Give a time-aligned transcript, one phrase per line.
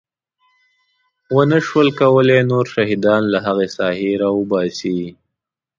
[1.35, 4.99] ونه شول کولی نور شهیدان له هغې ساحې راوباسي.